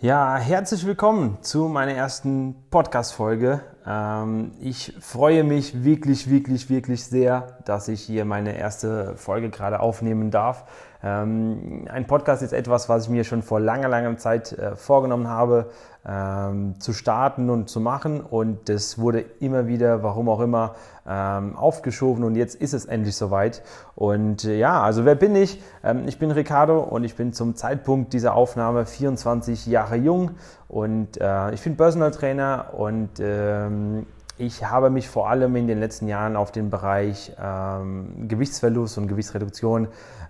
[0.00, 3.62] Ja, herzlich willkommen zu meiner ersten Podcast-Folge.
[3.86, 9.80] Ähm, ich freue mich wirklich, wirklich, wirklich sehr, dass ich hier meine erste Folge gerade
[9.80, 10.64] aufnehmen darf.
[11.02, 15.28] Ähm, ein Podcast ist etwas, was ich mir schon vor langer, langer Zeit äh, vorgenommen
[15.28, 15.70] habe,
[16.04, 18.20] ähm, zu starten und zu machen.
[18.20, 20.74] Und das wurde immer wieder, warum auch immer,
[21.08, 23.62] aufgeschoben und jetzt ist es endlich soweit.
[23.94, 25.58] Und äh, ja, also wer bin ich?
[26.04, 30.32] Ich bin Ricardo und ich bin zum Zeitpunkt dieser Aufnahme 24 Jahre jung
[30.68, 35.80] und äh, ich bin Personal Trainer und ähm, ich habe mich vor allem in den
[35.80, 39.88] letzten Jahren auf den Bereich ähm, Gewichtsverlust und Gewichtsreduktion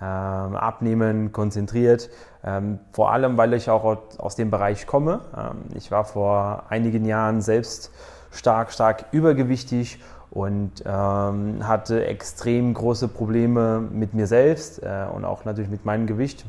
[0.00, 2.08] ähm, abnehmen konzentriert.
[2.42, 5.20] Ähm, vor allem, weil ich auch aus dem Bereich komme.
[5.36, 7.90] Ähm, ich war vor einigen Jahren selbst
[8.30, 15.44] stark, stark übergewichtig und ähm, hatte extrem große Probleme mit mir selbst äh, und auch
[15.44, 16.46] natürlich mit meinem Gewicht.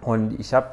[0.00, 0.66] Und ich habe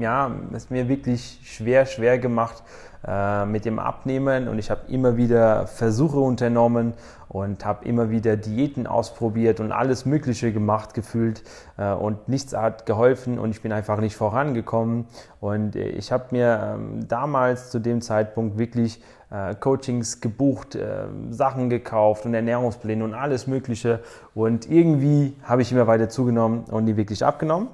[0.00, 2.62] ja, es mir wirklich schwer, schwer gemacht
[3.06, 4.48] äh, mit dem Abnehmen.
[4.48, 6.94] Und ich habe immer wieder Versuche unternommen
[7.28, 11.42] und habe immer wieder Diäten ausprobiert und alles Mögliche gemacht gefühlt.
[11.76, 15.06] Äh, und nichts hat geholfen und ich bin einfach nicht vorangekommen.
[15.40, 21.06] Und äh, ich habe mir ähm, damals zu dem Zeitpunkt wirklich äh, Coachings gebucht, äh,
[21.30, 24.00] Sachen gekauft und Ernährungspläne und alles Mögliche.
[24.34, 27.68] Und irgendwie habe ich immer weiter zugenommen und nie wirklich abgenommen.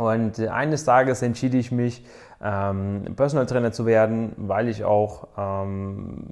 [0.00, 2.02] Und äh, eines Tages entschied ich mich,
[2.42, 6.24] ähm, Personal Trainer zu werden, weil ich auch ähm,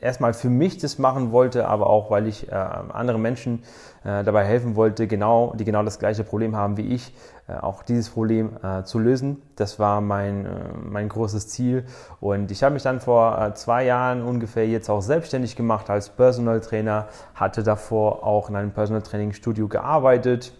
[0.00, 3.64] erstmal für mich das machen wollte, aber auch weil ich äh, anderen Menschen
[4.04, 7.12] äh, dabei helfen wollte, genau, die genau das gleiche Problem haben wie ich,
[7.48, 9.42] äh, auch dieses Problem äh, zu lösen.
[9.56, 10.50] Das war mein, äh,
[10.88, 11.84] mein großes Ziel.
[12.20, 16.60] Und ich habe mich dann vor zwei Jahren ungefähr jetzt auch selbstständig gemacht als Personal
[16.60, 20.52] Trainer, hatte davor auch in einem Personal Training Studio gearbeitet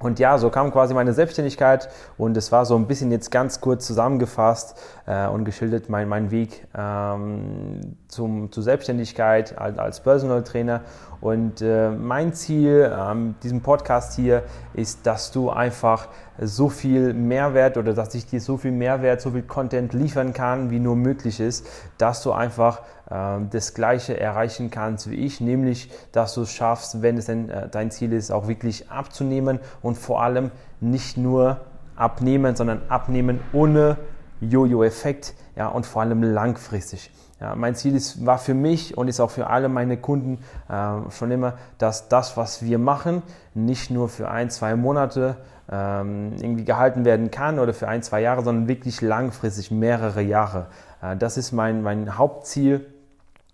[0.00, 3.60] und ja, so kam quasi meine Selbstständigkeit und es war so ein bisschen jetzt ganz
[3.60, 10.44] kurz zusammengefasst äh, und geschildert mein, mein Weg ähm, zum, zur Selbstständigkeit als, als Personal
[10.44, 10.82] Trainer.
[11.20, 14.44] Und äh, mein Ziel ähm, diesem Podcast hier
[14.74, 16.08] ist, dass du einfach
[16.40, 20.70] so viel Mehrwert oder dass ich dir so viel Mehrwert, so viel Content liefern kann,
[20.70, 21.66] wie nur möglich ist,
[21.98, 27.02] dass du einfach äh, das Gleiche erreichen kannst wie ich, nämlich, dass du es schaffst,
[27.02, 29.58] wenn es denn äh, dein Ziel ist, auch wirklich abzunehmen
[29.96, 30.50] vor allem
[30.80, 31.60] nicht nur
[31.96, 33.96] abnehmen, sondern abnehmen ohne
[34.40, 37.10] Jojo-Effekt ja, und vor allem langfristig.
[37.40, 40.38] Ja, mein Ziel ist, war für mich und ist auch für alle meine Kunden
[40.68, 43.22] äh, schon immer, dass das, was wir machen,
[43.54, 45.36] nicht nur für ein, zwei Monate
[45.70, 50.66] ähm, irgendwie gehalten werden kann oder für ein, zwei Jahre, sondern wirklich langfristig, mehrere Jahre.
[51.00, 52.86] Äh, das ist mein, mein Hauptziel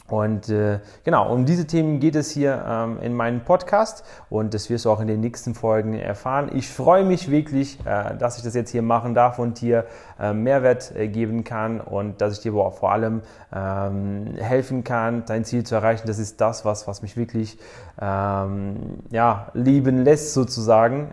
[0.06, 4.69] und äh, genau, um diese Themen geht es hier ähm, in meinem Podcast und das
[4.69, 6.50] wirst du auch in den nächsten Folgen erfahren.
[6.54, 9.87] Ich freue mich wirklich, äh, dass ich das jetzt hier machen darf und dir
[10.20, 15.47] äh, Mehrwert äh, geben kann und dass ich dir vor allem ähm, helfen kann, dein
[15.47, 16.06] Ziel zu erreichen.
[16.06, 17.56] Das ist das, was, was mich wirklich
[17.98, 21.09] ähm, ja, lieben lässt sozusagen.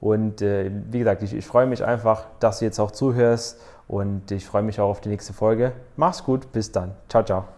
[0.00, 4.30] Und äh, wie gesagt, ich, ich freue mich einfach, dass du jetzt auch zuhörst und
[4.30, 5.72] ich freue mich auch auf die nächste Folge.
[5.96, 6.92] Mach's gut, bis dann.
[7.08, 7.57] Ciao, ciao.